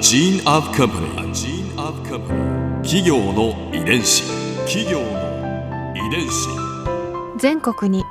[0.00, 1.10] gene of company.
[1.18, 2.82] A gene of company.
[2.82, 4.22] 企業の遺伝子。
[4.66, 6.48] 企業の遺伝子。
[7.36, 8.02] 全国に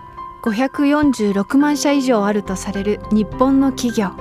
[0.43, 4.11] 546万社以上あるとされる日本の企業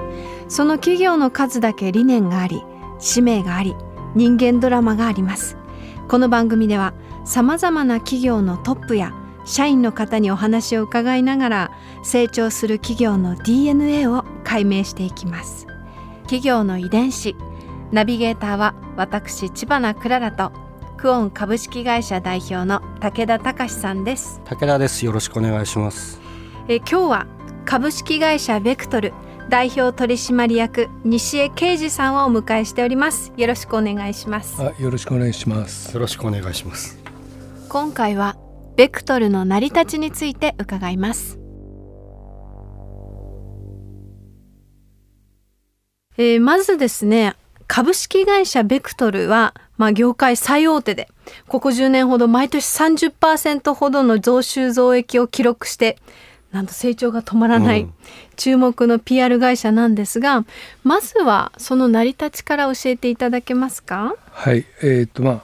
[0.49, 2.63] その企業の数だけ理念があり
[2.99, 3.77] 使命があり
[4.15, 5.57] 人間ドラマがあります
[6.09, 6.93] この番組では
[7.25, 9.15] さまざまな企業のトップや
[9.45, 11.71] 社員の方にお話を伺いながら
[12.03, 15.67] 成長する企業の DNA を解明していきます
[16.23, 17.35] 企業の遺伝子
[17.91, 20.53] ナビゲーターは私千葉なクララと
[20.99, 24.43] クオン株式会社代表の武田隆さんです。
[24.45, 25.07] 武田です。
[25.07, 26.21] よろしくお願いします。
[26.69, 27.27] え今日は
[27.65, 29.15] 株式会社ベクトル
[29.49, 33.33] 代表取締役西江啓二さんをお迎えしております。
[33.39, 34.61] よろしくお願いします。
[34.61, 35.95] あよろしくお願いします。
[35.95, 36.99] よろしくお願いします。
[37.71, 38.37] 今回は
[38.77, 41.39] ベクトルの成り立ちについて伺います。
[46.19, 47.35] えー、まずですね
[47.69, 51.09] 株式会社ベクトルは、まあ、業界最大手で
[51.47, 55.99] ここ10年ほど毎年30%ほどの増収増益を記録して
[56.51, 57.87] なんと成長が止まらない、
[58.37, 60.47] 注目の PR 会社なんですが
[60.83, 64.17] まずはその成り立ちから教えていただけますか？
[64.31, 64.65] はい。
[64.83, 65.43] えー、っとまあ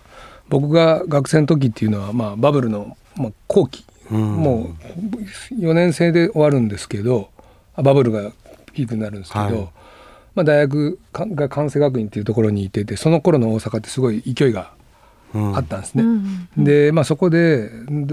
[0.48, 4.74] 僕が学生の時っていうのは、まあ、バブルの、まあ、後期、うん、も
[5.52, 7.28] う4年生で終わるんですけど
[7.76, 8.32] バブルが
[8.72, 9.68] ピークになるんですけど、はい
[10.34, 14.72] まあ、大学が関西学院っていうところにいててその頃の大阪ってすごい勢いが
[15.32, 16.02] あったんですね。
[16.02, 17.70] うんで、まあ、そこで、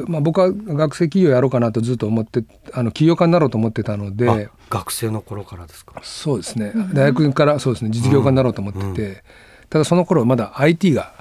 [0.08, 6.00] まあ、僕は学生企業やろうかなとずっと思ってあの起業家になろうと思ってたので学生の頃からですか？
[6.04, 6.74] そうですね。
[6.94, 9.16] 大学からそうですね実業家になろうと思ってて、うん、
[9.70, 11.14] ただその頃まだ IT が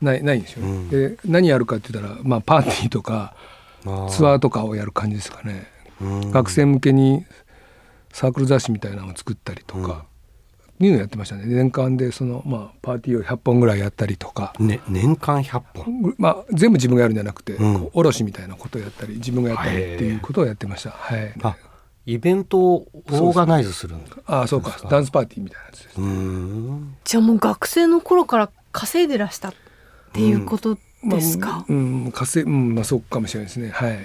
[0.00, 3.34] ないないんですよ、ね、で何やるかって言ったら、まあ、パーティーとか
[4.10, 5.66] ツアーとかをやる感じですかね。
[6.00, 7.24] 学生向けに
[8.12, 10.06] サークル雑誌みたいなのを作ったりとか、
[10.80, 11.44] いうのやってましたね。
[11.46, 20.90] 年間でその、まあ、パーティーを100本ぐらいやったりとか、ね、年間100本、まあ、全部自分がやるんじゃなくて、うん、卸みたいなことをやったり自分がやったりっていうことをやってました。
[20.90, 21.56] はい、あ
[22.06, 24.76] イベントをオーガナイズするんああそうか。
[24.90, 26.06] ダンスパーティーみたいなやつです、ね、
[27.04, 29.54] じゃあもう学生の頃から稼いでらしたっ
[30.12, 32.74] ていうことですか、うん、まあ、うん、稼うん。
[32.74, 33.70] まあそうかもしれないですね。
[33.70, 33.98] はい。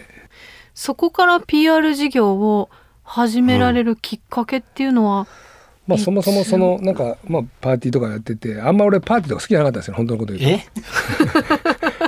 [0.75, 2.69] そこから PR 事業を
[3.03, 5.48] 始められるきっかけっていうのは、うん
[5.89, 10.59] まあ、そもそもそのなんか、まあ、パーティーとかやっててあんま俺パーティーとか好きじゃなかったんですよ本当のこと言う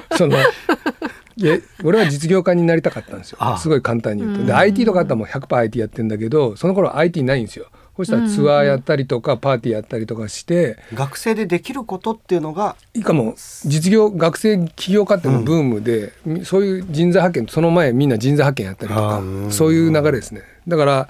[0.09, 0.17] と。
[0.17, 3.39] そのいや俺は実業家になりたかったんですよ。
[3.57, 4.45] すごい簡単に言うと。
[4.45, 7.65] で IT とかあったらもう 100%IT やってんだけどその頃 IT ないんですよ。
[7.97, 10.77] そしたらツアーやったりとかパーティーやったりとかして。
[10.93, 13.33] 学生でできることっていうのがいいかも。
[13.65, 19.21] 実業学生起業家っていうのブームで、うん、そういう人材派遣その前みんな人材派遣やったりとか
[19.51, 20.41] そういう流れですね。
[20.67, 21.09] だから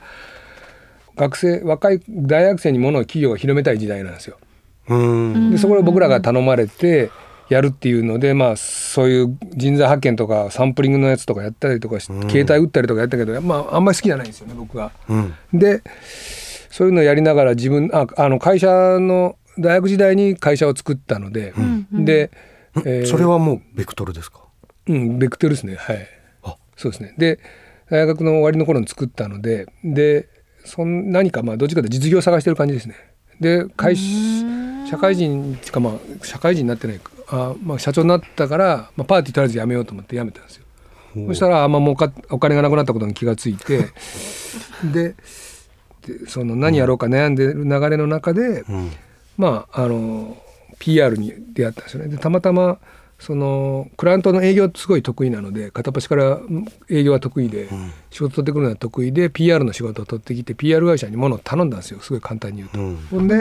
[1.21, 4.37] 学生若い大学生にものを企業が広めたい時代なんですよ。
[4.87, 7.11] でそこで僕らが頼まれて
[7.49, 14.91] やるっていうのでまあそういう人材派遣とかサンプリングのやつとかやったりとか携帯打ったりとかやったけど、まあ、あんまり好きじゃないんですよね僕が。
[15.07, 15.81] うん、で
[16.71, 18.67] そういうのをやりながら自分ああの会社
[18.99, 21.61] の大学時代に会社を作ったので、う
[21.99, 22.31] ん、で、
[22.85, 24.39] えー、それはもうベクトルですか？
[24.87, 26.07] うんベクトルですねはい。
[26.77, 27.13] そうですね。
[27.17, 27.39] で
[27.91, 30.29] 大学の終わりの頃に作ったのでで
[30.65, 32.95] そん何かまあどっちかと実業を探してる感じですね。
[33.39, 33.95] で会
[34.89, 40.65] 社会人かまあ社会人になってないあ、まあ、社長になったから、まあ、パーティーとりあえずやめようと思ってやめたんですよ。
[41.27, 43.89] そしたらあんまもうかお金がなくなったことに気がついて
[44.93, 45.15] で
[46.27, 48.91] その何やろうか悩んでる流れの中で、うん、
[49.37, 50.37] まああの
[50.79, 52.09] PR に出会ったんですよね。
[52.09, 52.79] でたまたま
[53.21, 56.39] そのクライアントの営業すごい得意なので片っ端から
[56.89, 57.69] 営業は得意で、
[58.09, 61.99] 仕事取ってくるのは得意で PR の仕事を取ってきて PR 会社に物を頼んだんですよ。
[61.99, 62.79] すごい簡単に言うと。
[62.79, 63.35] うん、ほんで、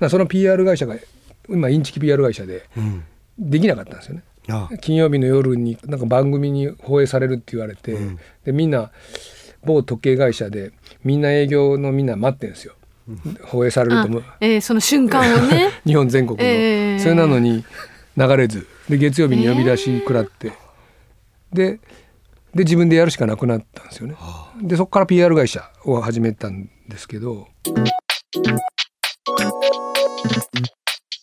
[0.00, 0.96] うん、その PR 会社が
[1.48, 2.68] 今インチキ PR 会社で
[3.38, 4.24] できなかったんですよね。
[4.80, 8.90] 金曜日の夜になんか番組に放映されるって言われて、うん、でみんな
[9.64, 10.72] 某時計会社で
[11.04, 12.74] みんな営業のみんな待ってるんですよ。
[13.44, 15.70] 放映されると思う、えー、その瞬間をね。
[15.86, 17.64] 日本全国の、えー、それなのに
[18.16, 18.66] 流れず。
[18.88, 20.52] で月曜日に呼び出し食らって、
[21.52, 21.80] で
[22.54, 24.16] で自分でやるしかなくなったんですよね。
[24.62, 27.48] でそこから PR 会社を始めたんですけど。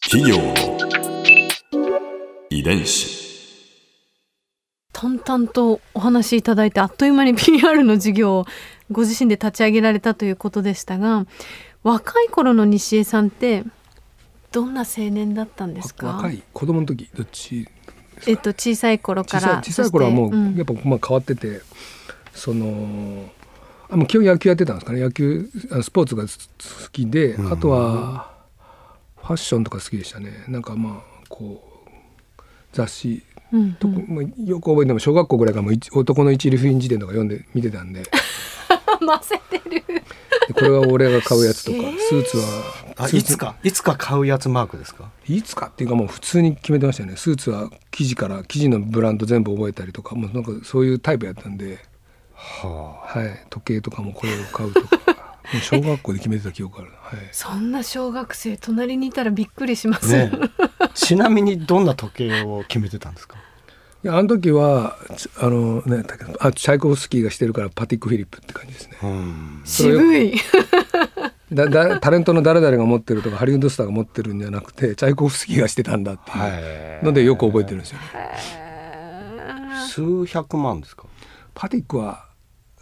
[0.04, 0.38] 企業。
[2.51, 3.24] 遺伝子。
[4.92, 8.46] 淡々とお話しいただいてあっという間に PR の事業を
[8.92, 11.25] ご自身で立ち上げられたということでしたが
[11.81, 13.63] 若い頃の西江さんって
[14.53, 16.07] どんな青年だったんですか？
[16.07, 17.67] 若い子供の時どっち
[18.27, 21.61] えっと小さい頃から小さい頃はもう、やっぱまあ変わってて
[22.33, 23.25] その
[23.89, 25.01] あもう基本野球やってたんですかね？
[25.01, 25.50] 野球
[25.81, 26.29] スポーツが好
[26.91, 28.31] きで、うん、あとは
[29.17, 30.45] ファッションとか好きでしたね。
[30.47, 31.63] なんかまあこ
[32.38, 32.41] う
[32.71, 38.01] 雑誌うんと、まあ、よく覚えても小学校ぐらいからもう一男の一理不尽辞典とか読んで見てたんで。
[38.03, 38.09] で
[39.05, 39.83] 混ぜてる。
[40.55, 42.00] これは俺が買うやつとか、 えー。
[42.00, 42.44] スーツは
[42.98, 45.10] あいつかいつか買うやつマークですか？
[45.28, 47.16] いつかっていうかもう普通に決めてましたよね。
[47.18, 51.80] スーツは生地から生地のブランド全部覚えたりとかもうなんかそういうタイプやったんで、
[52.34, 55.34] ははい、時計とかもこれを買うとか。
[55.54, 60.31] もう小学校で決めてた記憶ある、はい、そんな小学生隣にいたらびっくりしまあす、ね
[60.96, 63.38] ちなみにどんな時計を決めてたんですか？
[64.06, 68.98] いやあの時はちあのねだけどあチャイコフスキーがしてるからパティック・フィリップって感じですね。
[69.04, 69.62] うん。
[69.66, 70.34] 渋い
[71.53, 76.33] だだタレントの誰々が持ってるとかハリウッドスターが持ってるんじゃなくてチャイコフスキーがしてたんだってい
[77.01, 77.05] う。
[77.05, 78.00] のでよく覚えてるんですよ。
[78.00, 78.05] ね
[79.88, 81.05] 数百万ですか？
[81.53, 82.25] パティックは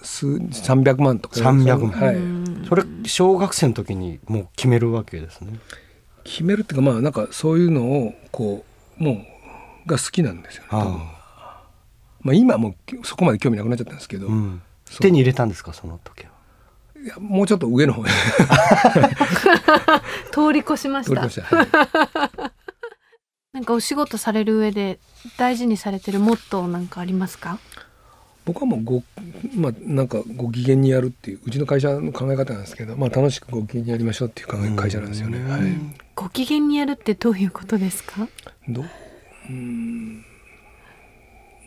[0.01, 1.39] 数300万とか。
[1.39, 1.91] 300万。
[1.91, 5.59] はい、それ小学生の時にもう決めるわけですね。
[6.23, 8.63] 決めるっていうかまあなんかそういうのをこ
[8.99, 9.25] うも
[9.85, 10.69] うが好きなんですよね。
[12.21, 12.75] まあ今はもう
[13.05, 14.61] そこまで興味なくなっちゃったんですけど、うん。
[14.99, 16.30] 手に入れたんですかその時は？
[17.03, 18.03] いやもうちょっと上の方。
[18.05, 18.09] へ
[20.31, 21.29] 通り越しました。
[21.29, 21.67] した、はい。
[23.53, 24.99] なんかお仕事される上で
[25.37, 27.59] 大事にされてるモットーなんかありますか？
[28.45, 29.03] 僕はもうご
[29.55, 35.37] まあなんかご機嫌にやるっていううちの会社の考え方なんですけど、まあ、楽しくご機嫌にやりましょうっていう考え会社なんですよね。
[35.37, 35.61] うんはい、
[36.15, 38.27] ご機嫌にやるってどういうことですか？
[38.67, 38.85] どう？
[38.85, 40.25] うーん。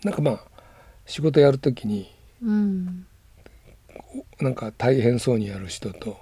[0.04, 0.40] なんかまあ
[1.06, 2.10] 仕事やるときに
[2.42, 3.06] うん
[4.40, 6.18] なんか大変そうにやる人と。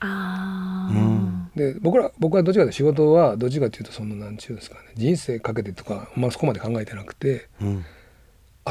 [0.00, 1.50] ああ、うん。
[1.54, 4.82] で僕ら僕はどっちかというと仕事はどっちかというとそのなんちゅうんですかね。
[4.96, 7.84] 人生かけてとか、まあ、そこまで考えてなくてうん。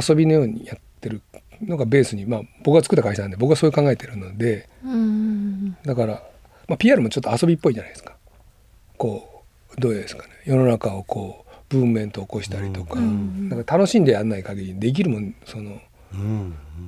[0.07, 1.22] 遊びのようにやってる
[1.62, 5.77] のがベースに、まあ、僕が作った会社なんで僕はそういう考えてるのでうん。
[5.84, 6.24] だから、
[6.68, 8.16] まあ、PR もちょっと遊びっぽいじゃないですか。
[8.98, 9.44] こ
[9.77, 10.30] うどうですかね。
[10.45, 13.50] 世の中をこうブームメント起こしたりとか,、うん。
[13.50, 15.81] なんか楽しんでやんない限りできるもんそのうん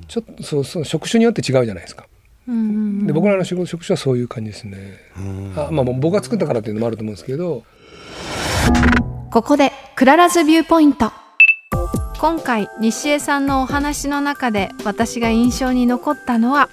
[0.08, 2.06] ちょっとそうそう職種によって違うじゃないですか。
[2.46, 4.78] うんで僕らの仕事職種はそういう感じですね。
[5.18, 5.52] うん。
[5.56, 7.64] あまあ僕が作ったからっていうのもあると思うんですけど。
[9.30, 11.10] ここで Clara's Viewpoint。
[12.20, 16.70] 今回西江さんのお話の中で私が印象に残ったのは、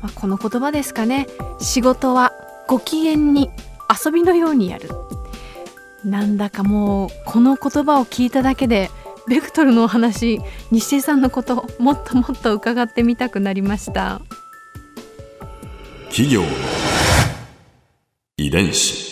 [0.00, 1.26] まあ、この言葉ですかね。
[1.60, 2.32] 仕事は
[2.66, 3.50] ご機嫌に
[4.04, 4.88] 遊びのようにやる。
[6.04, 8.90] なんだかもうこの言葉を聞いただけで
[9.28, 10.40] ベクトルのお話
[10.70, 14.20] 西江さんのこともっともっと伺ってみたくなりました。
[16.08, 16.48] 企業の
[18.36, 19.10] 遺伝子。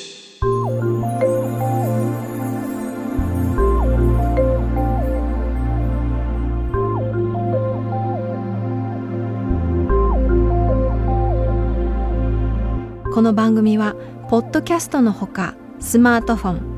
[13.14, 13.96] この番組は
[14.30, 16.77] ポッドキャストのほかスマートフォン